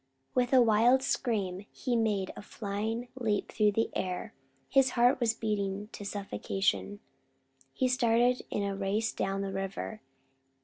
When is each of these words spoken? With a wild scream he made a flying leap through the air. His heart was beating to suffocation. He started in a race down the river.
With 0.33 0.51
a 0.51 0.63
wild 0.63 1.03
scream 1.03 1.67
he 1.71 1.95
made 1.95 2.33
a 2.35 2.41
flying 2.41 3.09
leap 3.13 3.51
through 3.51 3.73
the 3.73 3.91
air. 3.95 4.33
His 4.67 4.89
heart 4.97 5.19
was 5.19 5.35
beating 5.35 5.89
to 5.91 6.03
suffocation. 6.03 7.01
He 7.71 7.87
started 7.87 8.41
in 8.49 8.63
a 8.63 8.75
race 8.75 9.11
down 9.11 9.41
the 9.41 9.51
river. 9.53 10.01